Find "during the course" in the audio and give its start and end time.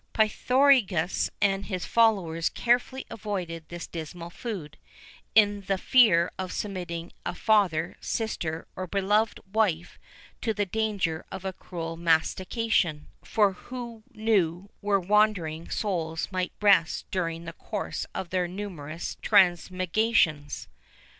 17.11-18.07